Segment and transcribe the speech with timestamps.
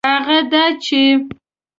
[0.13, 1.01] هغه دا چي